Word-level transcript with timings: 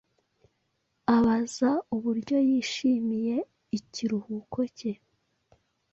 abaza 1.15 1.69
uburyo 1.95 2.37
yishimiye 2.49 3.35
ikiruhuko 3.77 4.59
cye 4.77 4.91